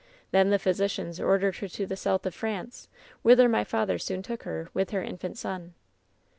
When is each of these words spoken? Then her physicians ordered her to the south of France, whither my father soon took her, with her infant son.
Then 0.31 0.51
her 0.51 0.57
physicians 0.57 1.19
ordered 1.19 1.57
her 1.57 1.67
to 1.67 1.85
the 1.85 1.95
south 1.95 2.25
of 2.25 2.33
France, 2.33 2.87
whither 3.21 3.47
my 3.47 3.63
father 3.63 3.99
soon 3.99 4.23
took 4.23 4.41
her, 4.45 4.67
with 4.73 4.89
her 4.89 5.03
infant 5.03 5.37
son. 5.37 5.75